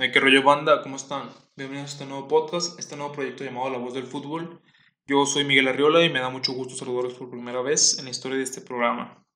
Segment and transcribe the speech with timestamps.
[0.00, 0.80] ¿Qué rollo banda?
[0.80, 1.28] ¿Cómo están?
[1.56, 4.62] Bienvenidos a este nuevo podcast, este nuevo proyecto llamado La Voz del Fútbol.
[5.08, 8.12] Yo soy Miguel Arriola y me da mucho gusto saludarlos por primera vez en la
[8.12, 9.26] historia de este programa.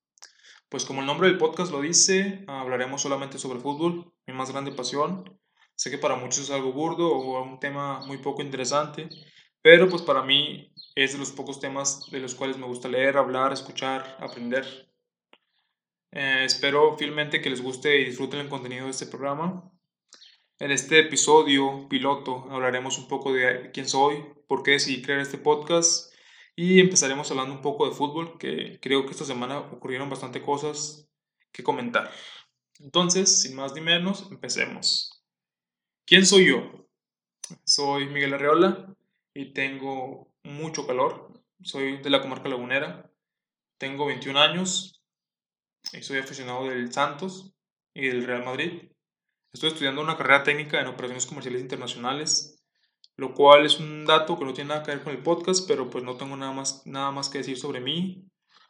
[0.68, 4.70] Pues como el nombre del podcast lo dice, hablaremos solamente sobre fútbol, mi más grande
[4.70, 5.36] pasión.
[5.74, 9.08] Sé que para muchos es algo burdo o un tema muy poco interesante,
[9.62, 13.16] pero pues para mí es de los pocos temas de los cuales me gusta leer,
[13.16, 14.64] hablar, escuchar, aprender.
[16.12, 19.68] Eh, espero fielmente que les guste y disfruten el contenido de este programa.
[20.62, 25.36] En este episodio piloto hablaremos un poco de quién soy, por qué decidí crear este
[25.36, 26.14] podcast
[26.54, 31.08] y empezaremos hablando un poco de fútbol, que creo que esta semana ocurrieron bastante cosas
[31.50, 32.12] que comentar.
[32.78, 35.24] Entonces, sin más ni menos, empecemos.
[36.06, 36.86] ¿Quién soy yo?
[37.64, 38.94] Soy Miguel Arreola
[39.34, 41.42] y tengo mucho calor.
[41.60, 43.10] Soy de la comarca lagunera.
[43.78, 45.02] Tengo 21 años
[45.92, 47.52] y soy aficionado del Santos
[47.92, 48.91] y del Real Madrid.
[49.52, 52.64] Estoy estudiando una carrera técnica en operaciones comerciales internacionales,
[53.16, 55.90] lo cual es un dato que no tiene nada que ver con el podcast, pero
[55.90, 58.24] pues no tengo nada más, nada más que decir sobre mí.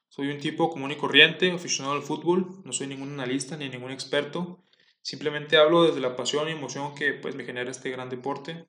[0.09, 3.93] Soy un tipo común y corriente, aficionado al fútbol, no soy ningún analista ni ningún
[3.93, 4.65] experto,
[5.03, 8.67] simplemente hablo desde la pasión y emoción que pues me genera este gran deporte.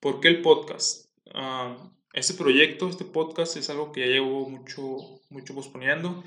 [0.00, 1.06] ¿Por qué el podcast?
[1.26, 4.82] Uh, este proyecto, este podcast es algo que ya llevo mucho,
[5.30, 6.24] mucho posponiendo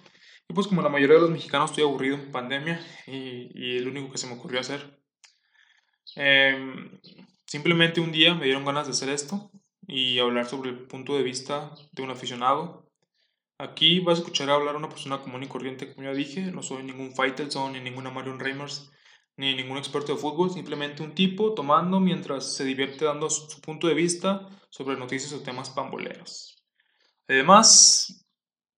[0.47, 3.87] y pues como la mayoría de los mexicanos estoy aburrido en pandemia y, y el
[3.87, 5.01] único que se me ocurrió hacer.
[6.15, 6.99] Em,
[7.45, 9.51] simplemente un día me dieron ganas de hacer esto
[9.87, 12.89] y hablar sobre el punto de vista de un aficionado.
[13.57, 16.51] Aquí vas a escuchar hablar a una persona común y corriente, como ya dije.
[16.51, 18.91] No soy ningún Faitelson, ni ninguna Marion Reimers,
[19.37, 20.51] ni ningún experto de fútbol.
[20.51, 25.43] Simplemente un tipo tomando mientras se divierte dando su punto de vista sobre noticias o
[25.43, 26.57] temas pamboleros.
[27.27, 28.20] Además,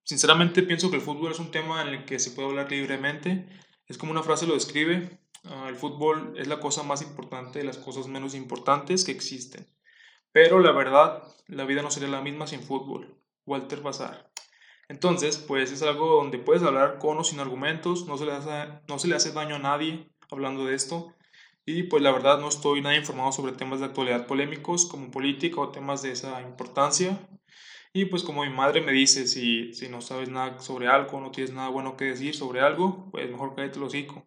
[0.04, 3.48] Sinceramente pienso que el fútbol es un tema en el que se puede hablar libremente.
[3.88, 5.20] Es como una frase lo describe.
[5.46, 9.66] Ah, el fútbol es la cosa más importante de las cosas menos importantes que existen.
[10.32, 13.18] Pero la verdad, la vida no sería la misma sin fútbol.
[13.46, 14.30] Walter Bazar.
[14.90, 18.52] Entonces, pues es algo donde puedes hablar con o sin argumentos, no se, le hace,
[18.88, 21.14] no se le hace daño a nadie hablando de esto.
[21.66, 25.62] Y pues la verdad no estoy nada informado sobre temas de actualidad polémicos como política
[25.62, 27.18] o temas de esa importancia.
[27.94, 31.30] Y pues como mi madre me dice, si, si no sabes nada sobre algo, no
[31.30, 34.26] tienes nada bueno que decir sobre algo, pues mejor cállate el hocico.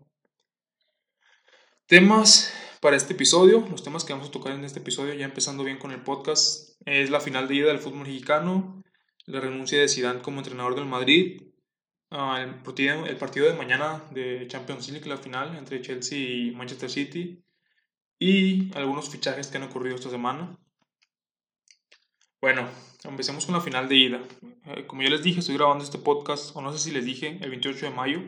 [1.87, 5.65] Temas para este episodio, los temas que vamos a tocar en este episodio, ya empezando
[5.65, 8.85] bien con el podcast, es la final de ida del fútbol mexicano,
[9.25, 11.43] la renuncia de Zidane como entrenador del Madrid,
[12.11, 16.51] ah, el, partido, el partido de mañana de Champions League, la final entre Chelsea y
[16.53, 17.45] Manchester City,
[18.19, 20.57] y algunos fichajes que han ocurrido esta semana.
[22.41, 22.69] Bueno,
[23.05, 24.21] empecemos con la final de ida.
[24.67, 27.39] Eh, como ya les dije, estoy grabando este podcast, o no sé si les dije,
[27.41, 28.21] el 28 de mayo.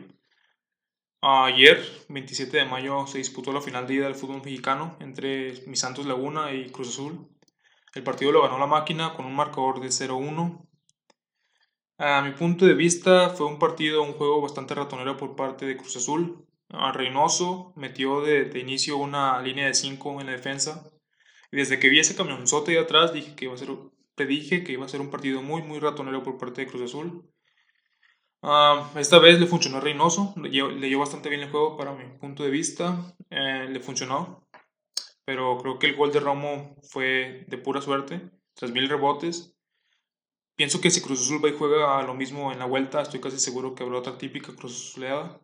[1.21, 5.75] Ayer, 27 de mayo, se disputó la final de ida del fútbol mexicano entre Mi
[5.75, 7.29] Santos Laguna y Cruz Azul.
[7.93, 10.65] El partido lo ganó la máquina con un marcador de 0-1.
[11.99, 15.77] A mi punto de vista, fue un partido, un juego bastante ratonero por parte de
[15.77, 16.47] Cruz Azul.
[16.69, 20.89] Reynoso metió de, de inicio una línea de 5 en la defensa.
[21.51, 23.69] Y desde que vi ese camionzote de atrás, dije que iba a ser
[24.25, 27.29] dije que iba a ser un partido muy, muy ratonero por parte de Cruz Azul.
[28.41, 32.43] Ah, esta vez le funcionó a Reynoso, leyó, bastante bien el juego para mi punto
[32.43, 34.47] de vista, eh, le funcionó,
[35.25, 39.55] pero creo que el gol de Romo fue de pura suerte, 3.000 rebotes.
[40.55, 43.39] Pienso que si Cruz Azul va y juega lo mismo en la vuelta, estoy casi
[43.39, 45.41] seguro que habrá otra típica Cruz Azuleada.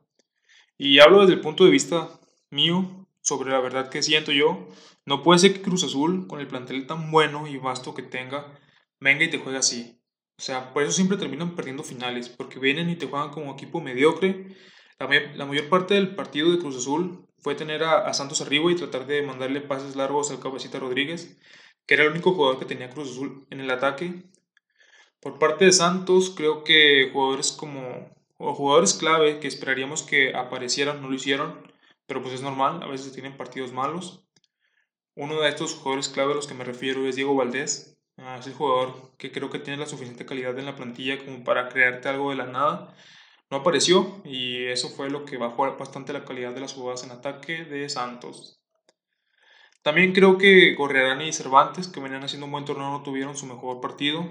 [0.78, 2.20] Y hablo desde el punto de vista
[2.50, 4.68] mío, sobre la verdad que siento yo.
[5.06, 8.60] No puede ser que Cruz Azul, con el plantel tan bueno y vasto que tenga,
[9.00, 10.02] venga y te juega así.
[10.38, 13.82] O sea, por eso siempre terminan perdiendo finales, porque vienen y te juegan como equipo
[13.82, 14.56] mediocre.
[15.00, 19.06] La, mayor parte del partido de Cruz Azul fue tener a, Santos arriba y tratar
[19.06, 21.38] de mandarle pases largos al Cabecita Rodríguez,
[21.86, 24.24] que era el único jugador que tenía Cruz Azul en el ataque.
[25.22, 31.02] Por parte de Santos, creo que jugadores como, o jugadores clave que esperaríamos que aparecieran,
[31.02, 31.72] no lo hicieron,
[32.08, 34.25] pero pues es normal, a veces tienen partidos malos.
[35.16, 38.48] Uno de estos jugadores clave a los que me refiero es Diego Valdés, Ah, es
[38.48, 42.08] el jugador que creo que tiene la suficiente calidad en la plantilla como para crearte
[42.08, 42.96] algo de la nada.
[43.50, 47.12] No apareció y eso fue lo que bajó bastante la calidad de las jugadas en
[47.12, 48.62] ataque de Santos.
[49.82, 53.46] También creo que Gorriarani y Cervantes, que venían haciendo un buen torneo, no tuvieron su
[53.46, 54.26] mejor partido,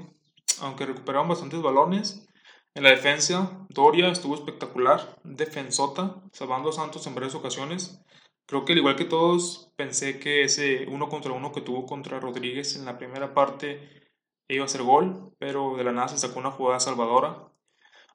[0.61, 2.27] aunque recuperaron bastantes balones.
[2.75, 8.01] En la defensa, Doria estuvo espectacular, defensota, salvando a Santos en varias ocasiones.
[8.47, 12.21] Creo que al igual que todos, pensé que ese uno contra uno que tuvo contra
[12.21, 14.05] Rodríguez en la primera parte
[14.49, 17.49] iba a ser gol, pero de la nada se sacó una jugada salvadora.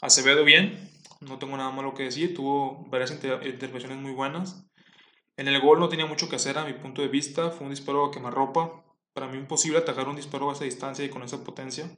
[0.02, 0.90] Acevedo bien,
[1.22, 4.66] no tengo nada malo que decir, tuvo varias intervenciones muy buenas.
[5.36, 7.72] En el gol no tenía mucho que hacer a mi punto de vista, fue un
[7.72, 8.84] disparo a quemarropa.
[9.14, 11.90] Para mí imposible atacar un disparo a esa distancia y con esa potencia.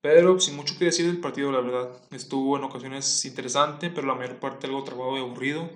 [0.00, 2.00] Pero sin mucho que decir del partido, la verdad.
[2.10, 5.68] Estuvo en ocasiones interesante, pero la mayor parte algo trabado y aburrido.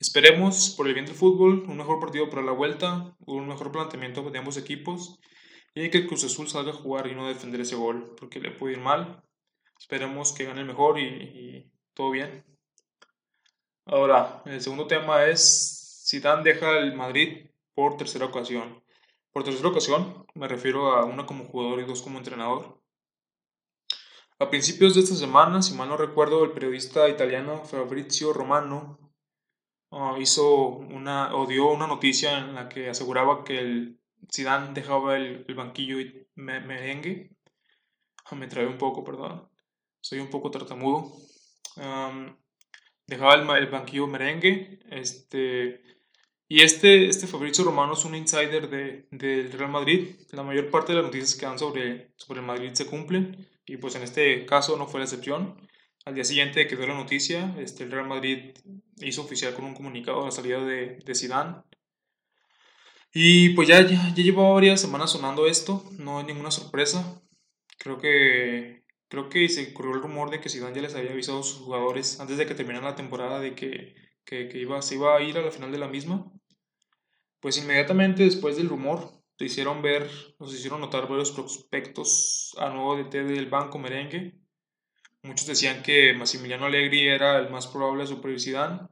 [0.00, 4.28] Esperemos, por el bien del fútbol, un mejor partido para la vuelta, un mejor planteamiento
[4.28, 5.20] de ambos equipos
[5.74, 8.50] y que el Cruz Azul salga a jugar y no defender ese gol, porque le
[8.50, 9.22] puede ir mal.
[9.78, 12.44] Esperemos que gane el mejor y, todo bien.
[13.86, 18.82] Ahora, el segundo tema es Zidane deja el Madrid por tercera ocasión.
[19.32, 22.80] Por tercera ocasión me refiero a una como jugador y dos como entrenador.
[24.38, 29.03] A principios de esta semana, si mal no recuerdo, el periodista italiano Fabrizio Romano
[29.94, 34.00] uh, hizo una o dio una noticia en la que aseguraba que el
[34.32, 37.30] Zidane dejaba el, el banquillo y me, merengue.
[38.26, 39.48] Ah, me trae un poco, perdón.
[40.00, 41.12] Soy un poco tartamudo.
[41.76, 42.36] Um,
[43.06, 44.80] dejaba el, el, banquillo merengue.
[44.90, 45.82] Este,
[46.48, 50.16] y este, este Fabrizio Romano es un insider del de, Real Madrid.
[50.32, 53.48] La mayor parte de las noticias que dan sobre, sobre el Madrid se cumplen.
[53.66, 55.56] Y pues en este caso no fue la excepción.
[56.06, 58.54] Al día siguiente que dio la noticia, este, el Real Madrid
[58.98, 61.62] hizo oficial con un comunicado la salida de, de Zidane.
[63.14, 67.22] Y pues ya, ya, ya llevaba varias semanas sonando esto, no hay ninguna sorpresa.
[67.78, 71.40] Creo que, creo que se corrió el rumor de que Zidane ya les había avisado
[71.40, 73.94] a sus jugadores antes de que terminara la temporada de que,
[74.26, 76.30] que, que iba, se iba a ir a la final de la misma.
[77.40, 82.94] Pues inmediatamente después del rumor, se hicieron ver, nos hicieron notar varios prospectos a nuevo
[82.96, 84.43] DT del Banco Merengue
[85.24, 88.88] Muchos decían que Massimiliano Allegri era el más probable superar Zidane,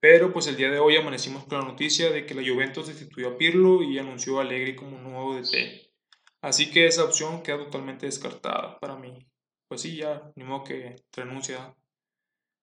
[0.00, 3.28] pero pues el día de hoy amanecimos con la noticia de que la Juventus destituyó
[3.28, 5.92] a Pirlo y anunció a Allegri como nuevo DT.
[6.40, 9.26] Así que esa opción queda totalmente descartada para mí.
[9.68, 11.76] Pues sí, ya, ni modo que renuncia.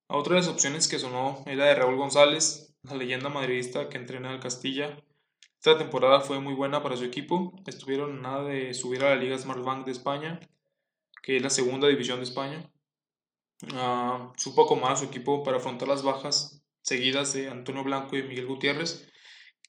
[0.08, 3.98] Otra de las opciones que sonó es la de Raúl González, la leyenda madridista que
[3.98, 4.98] entrena al Castilla.
[5.60, 7.54] Esta temporada fue muy buena para su equipo.
[7.68, 10.40] Estuvieron nada de subir a la Liga Smartbank de España
[11.22, 12.72] que es la segunda división de España.
[13.64, 18.48] Uh, supo acomodar su equipo para afrontar las bajas seguidas de Antonio Blanco y Miguel
[18.48, 19.08] Gutiérrez,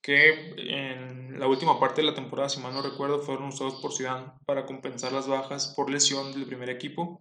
[0.01, 3.93] que en la última parte de la temporada, si mal no recuerdo, fueron usados por
[3.93, 7.21] Zidane para compensar las bajas por lesión del primer equipo,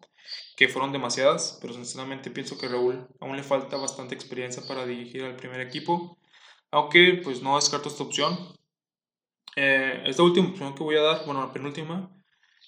[0.55, 5.23] que fueron demasiadas, pero sinceramente pienso que Raúl aún le falta bastante experiencia para dirigir
[5.23, 6.17] al primer equipo,
[6.71, 8.55] aunque pues no descarto esta opción.
[9.55, 12.09] Eh, esta última opción que voy a dar, bueno, la penúltima,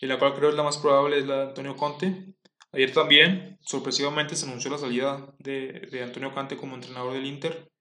[0.02, 2.34] y la cual creo es la más probable es la de Antonio Conte.
[2.72, 7.72] Ayer también, sorpresivamente, se anunció la salida de, de Antonio Conte como entrenador del Inter.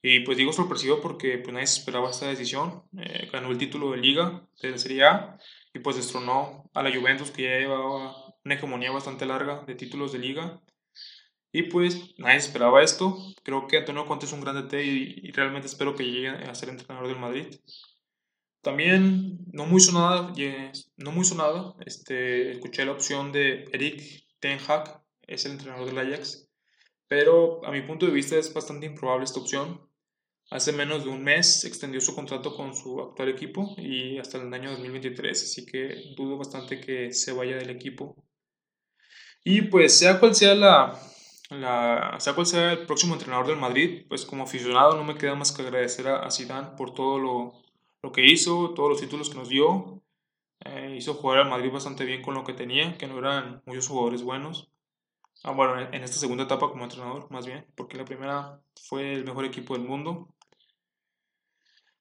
[0.00, 2.84] Y pues digo sorpresivo porque pues nadie esperaba esta decisión.
[2.98, 5.38] Eh, ganó el título de liga de la Serie A
[5.74, 8.14] y pues destronó a la Juventus que ya llevaba
[8.44, 10.60] una hegemonía bastante larga de títulos de liga.
[11.50, 13.18] Y pues nadie esperaba esto.
[13.42, 16.54] Creo que Antonio Conte es un gran DT y, y realmente espero que llegue a
[16.54, 17.46] ser entrenador del Madrid.
[18.68, 20.30] También, no muy sonada,
[20.98, 25.96] no muy sonada, este, escuché la opción de Eric Ten Hag, es el entrenador del
[25.96, 26.50] Ajax,
[27.06, 29.80] pero a mi punto de vista es bastante improbable esta opción.
[30.50, 34.52] Hace menos de un mes extendió su contrato con su actual equipo y hasta el
[34.52, 38.22] año 2023, así que dudo bastante que se vaya del equipo.
[39.44, 41.00] Y pues sea cual sea la,
[41.48, 45.34] la, sea cual sea el próximo entrenador del Madrid, pues como aficionado no me queda
[45.34, 47.67] más que agradecer a, a Zidane por todo lo,
[48.02, 50.02] lo que hizo, todos los títulos que nos dio.
[50.64, 53.88] Eh, hizo jugar al Madrid bastante bien con lo que tenía, que no eran muchos
[53.88, 54.70] jugadores buenos.
[55.44, 59.24] Ah, bueno, en esta segunda etapa como entrenador, más bien, porque la primera fue el
[59.24, 60.34] mejor equipo del mundo.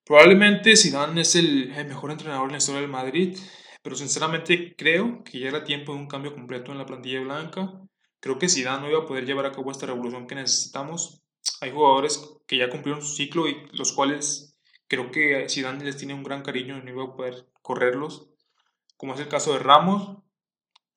[0.07, 3.37] Probablemente Zidane es el, mejor entrenador en la historia del Madrid,
[3.83, 7.73] pero sinceramente creo que ya era tiempo de un cambio completo en la plantilla blanca.
[8.19, 11.21] Creo que Zidane no iba a poder llevar a cabo esta revolución que necesitamos.
[11.59, 14.46] Hay jugadores que ya cumplieron su ciclo y los cuales
[14.87, 18.29] Creo que Zidane les tiene un gran cariño y no iba a poder correrlos,
[18.95, 20.23] como es el caso de Ramos.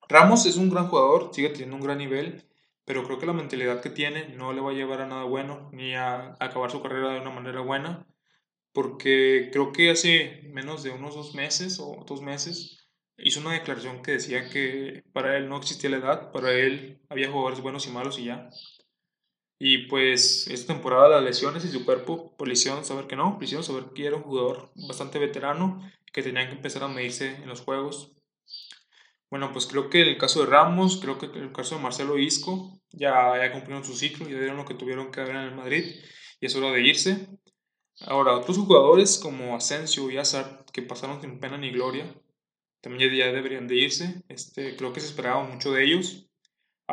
[0.07, 2.49] Ramos es un gran jugador, sigue teniendo un gran nivel,
[2.85, 5.69] pero creo que la mentalidad que tiene no le va a llevar a nada bueno,
[5.73, 8.07] ni a, acabar su carrera de una manera buena,
[8.73, 14.01] porque creo que hace menos de unos dos meses o dos meses hizo una declaración
[14.01, 17.91] que decía que para él no existía la edad, para él había jugadores buenos y
[17.91, 18.49] malos y ya.
[19.63, 23.45] Y pues esta temporada las lesiones y su cuerpo pues, le saber que no, le
[23.45, 27.47] hicieron saber que era un jugador bastante veterano que tenían que empezar a medirse en
[27.47, 28.11] los juegos.
[29.29, 31.81] Bueno, pues creo que en el caso de Ramos, creo que en el caso de
[31.81, 35.35] Marcelo Isco, ya, ya cumplieron su ciclo, ya dieron lo que tuvieron que dar en
[35.37, 35.93] el Madrid
[36.39, 37.27] y es hora de irse.
[38.07, 42.11] Ahora, otros jugadores como Asensio y Hazard, que pasaron sin pena ni gloria,
[42.81, 44.23] también ya deberían de irse.
[44.27, 46.30] Este, creo que se esperaba mucho de ellos.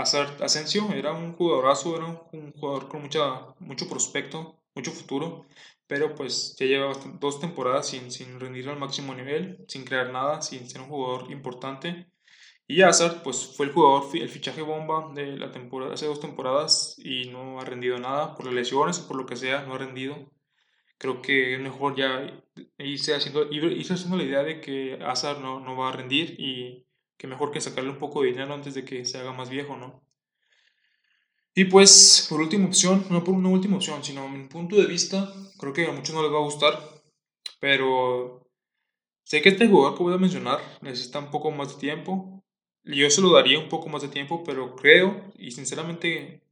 [0.01, 5.47] Asensio era un jugadorazo, era un jugador con mucha, mucho prospecto, mucho futuro,
[5.87, 10.43] pero pues ya lleva dos temporadas sin, sin rendir al máximo nivel, sin crear nada,
[10.43, 12.07] sin ser un jugador importante.
[12.67, 16.97] Y Hazard, pues fue el jugador, el fichaje bomba de la temporada, hace dos temporadas
[16.99, 19.79] y no ha rendido nada por las lesiones o por lo que sea, no ha
[19.79, 20.31] rendido.
[20.99, 22.43] Creo que es mejor ya
[22.79, 26.88] irse haciendo, irse haciendo la idea de que Hazard no, no va a rendir y
[27.19, 29.77] que mejor que sacarle un poco de dinero antes de que se haga más viejo,
[29.77, 30.03] ¿no?
[31.55, 35.35] Y pues, por última opción, no por una última opción, sino mi punto de vista,
[35.59, 36.79] creo que a muchos no les va a gustar,
[37.59, 38.49] pero
[39.25, 42.45] sé que este jugador que voy a mencionar necesita un poco más de tiempo.
[42.85, 46.43] Yo se lo daría un poco más de tiempo, pero creo, y sinceramente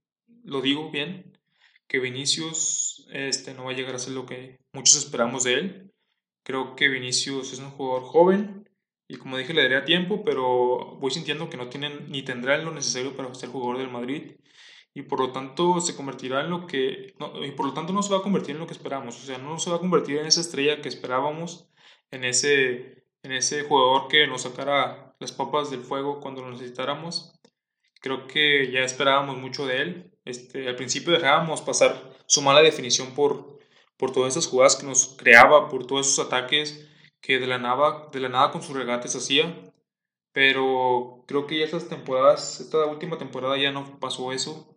[0.42, 1.38] lo digo bien,
[1.87, 5.94] que Vinicius este, no va a llegar a ser lo que muchos esperamos de él.
[6.42, 8.68] Creo que Vinicius es un jugador joven
[9.08, 12.72] y como dije le daría tiempo, pero voy sintiendo que no tienen ni tendrá lo
[12.72, 14.32] necesario para ser jugador del Madrid
[14.94, 18.02] y por lo tanto se convertirá en lo que, no, y por lo tanto no
[18.02, 20.16] se va a convertir en lo que esperamos, o sea, no se va a convertir
[20.16, 21.68] en esa estrella que esperábamos,
[22.10, 27.32] en ese, en ese jugador que nos sacara las papas del fuego cuando lo necesitáramos.
[28.00, 30.12] Creo que ya esperábamos mucho de él.
[30.25, 33.58] Este, al principio dejábamos pasar su mala definición por,
[33.96, 36.88] por todas esas jugadas que nos creaba, por todos esos ataques
[37.26, 39.52] que de la nada, de la nada con sus regates hacía.
[40.33, 44.68] Pero creo que ya estas temporadas, esta última temporada ya no pasó eso.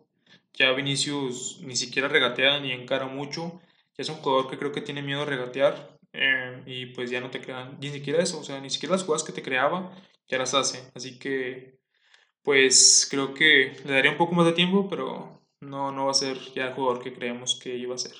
[0.54, 3.60] Ya Vinicius ni siquiera regatea ni encara mucho.
[3.96, 5.98] Ya es un jugador que creo que tiene miedo a regatear.
[6.12, 8.40] Eh, y pues ya no te quedan ni siquiera eso.
[8.40, 9.94] O sea, ni siquiera las jugadas que te creaba
[10.26, 10.90] ya las hace.
[10.94, 11.78] Así que
[12.42, 16.14] pues creo que le daría un poco más de tiempo, pero no, no va a
[16.14, 18.16] ser ya el jugador que creemos que iba a ser.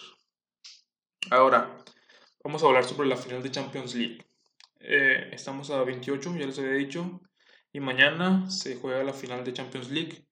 [1.30, 1.84] Ahora,
[2.44, 4.24] vamos a hablar sobre la final de Champions League.
[4.80, 7.20] Eh, estamos a 28, ya les había dicho,
[7.72, 10.26] y mañana se juega la final de Champions League.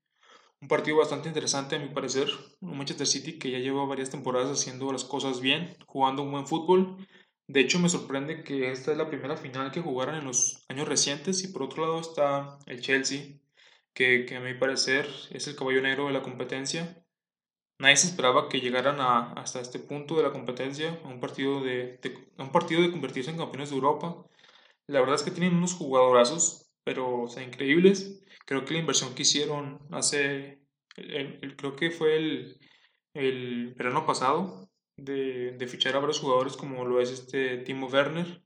[0.61, 2.29] Un partido bastante interesante a mi parecer.
[2.61, 6.47] Un Manchester City que ya lleva varias temporadas haciendo las cosas bien, jugando un buen
[6.47, 6.97] fútbol.
[7.47, 10.89] De hecho, me sorprende que esta es la primera final que jugaron en los años
[10.89, 11.45] recientes.
[11.45, 13.39] Y por otro lado está el Chelsea,
[13.95, 17.05] que a mi parecer es el caballo negro de la competencia.
[17.79, 21.61] Nadie se esperaba que llegaran a, hasta este punto de la competencia, a un partido
[21.63, 22.01] de,
[22.39, 24.25] un partido de convertirse en campeones de Europa.
[24.87, 29.15] La verdad es que tienen unos jugadorazos, pero o sea, increíbles creo que la inversión
[29.15, 30.63] que hicieron hace,
[30.95, 32.59] creo que fue el,
[33.15, 38.43] el verano pasado, de, de, fichar a varios jugadores como lo es este Timo Werner,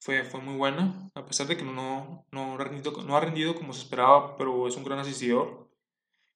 [0.00, 3.82] fue, fue muy buena, a pesar de que no, no, no ha rendido como se
[3.82, 5.68] esperaba, pero es un gran asistidor.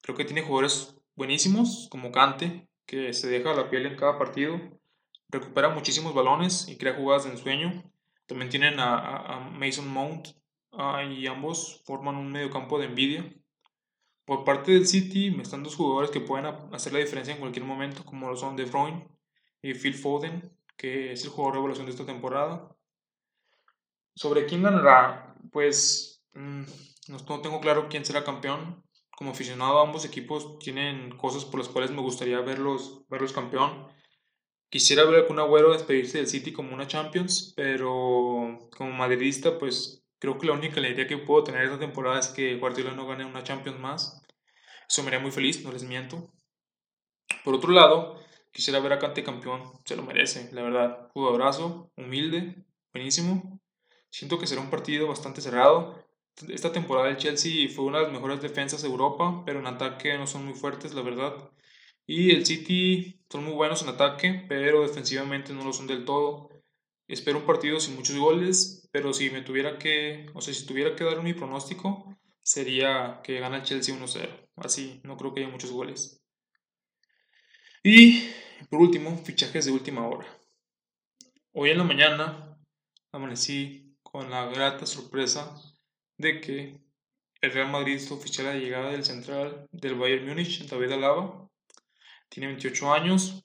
[0.03, 4.61] Creo que tiene jugadores buenísimos, como Kante, que se deja la piel en cada partido,
[5.29, 7.85] recupera muchísimos balones y crea jugadas de ensueño.
[8.27, 10.29] También tienen a, Mason Mount,
[10.77, 13.33] Ah, y ambos forman un mediocampo de envidia.
[14.25, 17.65] Por parte del City me están dos jugadores que pueden hacer la diferencia en cualquier
[17.65, 19.07] momento, como lo son De Bruyne
[19.63, 22.75] y Phil Foden, que es el jugador de evaluación de esta temporada.
[24.17, 26.63] Sobre quién ganará, pues mm,
[27.09, 28.83] no tengo claro quién será campeón.
[29.17, 33.87] Como aficionado a ambos equipos tienen cosas por las cuales me gustaría verlos, verlos campeón.
[34.69, 40.05] Quisiera ver a Kun Agüero despedirse del City como una Champions, pero como madridista pues
[40.25, 43.27] Creo que la única alegría que puedo tener esta temporada es que Guardiola no gane
[43.27, 44.23] una Champions más.
[44.89, 46.33] Eso me haría muy feliz, no les miento.
[47.45, 48.19] Por otro lado,
[48.51, 51.11] quisiera ver a Kante campeón, se lo merece, la verdad.
[51.13, 53.61] Jugadorazo, humilde, buenísimo.
[54.09, 56.04] Siento que será un partido bastante cerrado.
[56.49, 60.19] Esta temporada el Chelsea fue una de las mejores defensas de Europa, pero en ataque
[60.19, 61.51] no son muy fuertes, la verdad.
[62.07, 66.51] Y el City son muy buenos en ataque, pero defensivamente no lo son del todo.
[67.07, 70.97] Espero un partido sin muchos goles, pero si me tuviera que, o sea, si tuviera
[70.97, 74.29] que dar mi pronóstico, sería que gana el Chelsea 1-0.
[74.57, 76.21] Así, no creo que haya muchos goles.
[77.83, 78.29] Y
[78.71, 80.27] por último, fichajes de última hora.
[81.53, 82.59] Hoy en la mañana
[83.13, 85.55] amanecí con la grata sorpresa
[86.19, 86.81] de que
[87.41, 91.49] el Real Madrid está oficial la llegada del central del Bayern Múnich, David Alaba.
[92.29, 93.45] Tiene 28 años,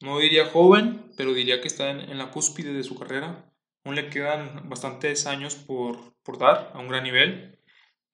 [0.00, 3.50] no diría joven, pero diría que está en, la cúspide de su carrera.
[3.84, 7.58] Aún le quedan bastantes años por, por dar a un gran nivel.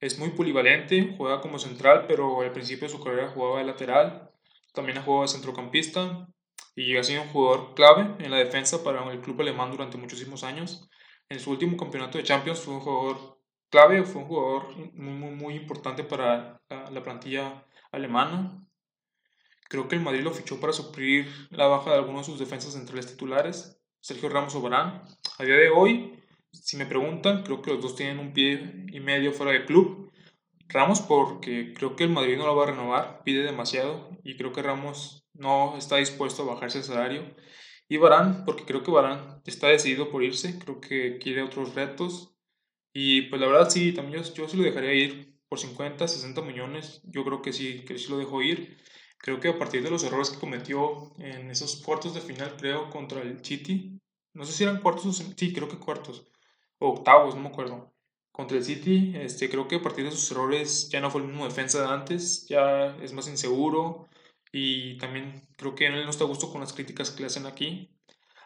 [0.00, 4.30] Es muy polivalente, juega como central, pero al principio de su carrera jugaba de lateral.
[4.72, 6.26] También ha jugado de centrocampista
[6.74, 10.42] y ha sido un jugador clave en la defensa para el club alemán durante muchísimos
[10.44, 10.88] años.
[11.28, 13.38] En su último campeonato de Champions fue un jugador
[13.74, 18.64] clave, fue un jugador muy, muy, muy importante para la, la plantilla alemana.
[19.68, 22.74] Creo que el Madrid lo fichó para suplir la baja de algunos de sus defensas
[22.74, 25.02] centrales titulares, Sergio Ramos o Barán.
[25.38, 29.00] A día de hoy, si me preguntan, creo que los dos tienen un pie y
[29.00, 30.12] medio fuera del club.
[30.68, 34.52] Ramos porque creo que el Madrid no lo va a renovar, pide demasiado y creo
[34.52, 37.34] que Ramos no está dispuesto a bajarse el salario.
[37.88, 42.33] Y Barán, porque creo que Barán está decidido por irse, creo que quiere otros retos.
[42.94, 46.42] Y pues la verdad sí, también yo, yo sí lo dejaría ir por 50, 60
[46.42, 47.02] millones.
[47.04, 48.78] Yo creo que sí, que sí lo dejo ir.
[49.18, 52.90] Creo que a partir de los errores que cometió en esos cuartos de final, creo,
[52.90, 54.00] contra el City,
[54.34, 56.26] no sé si eran cuartos o sí, creo que cuartos,
[56.78, 57.94] o octavos, no me acuerdo.
[58.32, 61.28] Contra el City, este, creo que a partir de sus errores ya no fue el
[61.28, 64.08] mismo defensa de antes, ya es más inseguro
[64.52, 67.46] y también creo que él no está a gusto con las críticas que le hacen
[67.46, 67.90] aquí.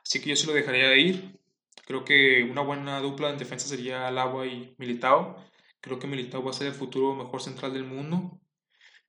[0.04, 1.40] Así que yo sí lo dejaría de ir.
[1.86, 5.36] Creo que una buena dupla en defensa sería Alaba y Militao.
[5.80, 8.40] Creo que Militao va a ser el futuro mejor central del mundo.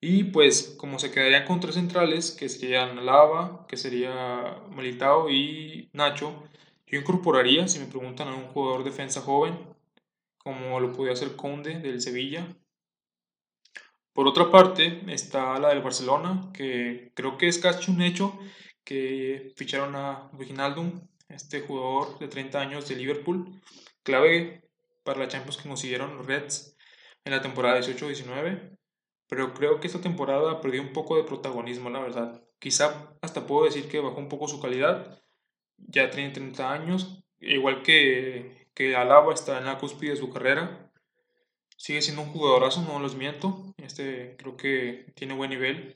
[0.02, 5.90] Y pues como se quedarían con tres centrales, que serían Alaba, que sería Militao y
[5.94, 6.44] Nacho,
[6.88, 9.58] yo incorporaría, si me preguntan, a un jugador defensa joven,
[10.38, 12.48] como lo podía hacer Conde del Sevilla.
[14.14, 18.40] Por otra parte, está la del Barcelona, que creo que es casi un hecho
[18.84, 23.62] que ficharon a Wijnaldum, este jugador de 30 años de Liverpool,
[24.04, 24.70] clave
[25.04, 26.76] para la Champions que consiguieron Reds
[27.24, 28.78] en la temporada 18-19.
[29.28, 32.44] Pero creo que esta temporada perdió un poco de protagonismo, la verdad.
[32.58, 35.22] Quizá hasta puedo decir que bajó un poco su calidad,
[35.78, 40.92] ya tiene 30 años, igual que, que Alaba está en la cúspide de su carrera.
[41.78, 43.74] Sigue siendo un jugadorazo, no los miento.
[43.78, 45.96] Este creo que tiene buen nivel.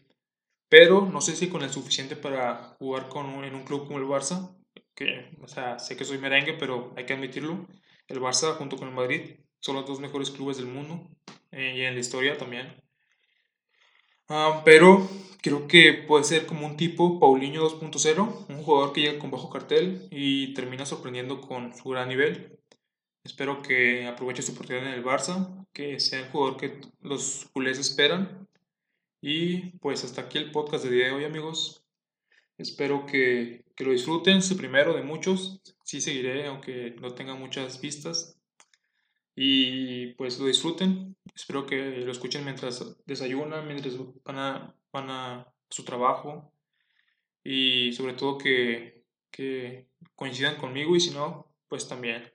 [0.70, 4.06] Pero no sé si con el suficiente para jugar con en un club como el
[4.06, 4.56] Barça.
[4.96, 7.68] Que, o sea, sé que soy merengue, pero hay que admitirlo.
[8.08, 11.10] El Barça junto con el Madrid son los dos mejores clubes del mundo
[11.51, 12.84] eh, y en la historia también.
[14.30, 15.10] Ah, pero
[15.42, 19.50] creo que puede ser como un tipo Paulinho 2.0, un jugador que llega con bajo
[19.50, 22.58] cartel y termina sorprendiendo con su gran nivel.
[23.24, 27.80] Espero que aproveche su oportunidad en el Barça, que sea el jugador que los culés
[27.80, 28.48] esperan.
[29.22, 31.86] Y pues hasta aquí el podcast de día de hoy, amigos.
[32.58, 35.62] Espero que, que lo disfruten, es el primero de muchos.
[35.84, 38.39] Sí seguiré, aunque no tenga muchas vistas.
[39.36, 41.15] Y pues lo disfruten.
[41.34, 46.54] Espero que lo escuchen mientras desayunan, mientras van a, van a su trabajo.
[47.43, 52.32] Y sobre todo que, que coincidan conmigo y si no, pues también.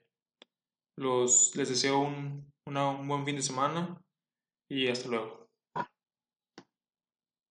[0.95, 4.01] Los, les deseo un, un buen fin de semana
[4.67, 5.38] y hasta luego.